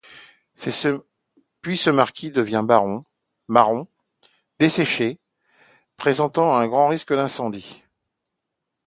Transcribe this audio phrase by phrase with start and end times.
[1.61, 2.65] Puis ce maquis devient
[3.47, 3.85] marron,
[4.57, 5.19] desséché,
[5.95, 7.83] présentant un grand risque d'incendie.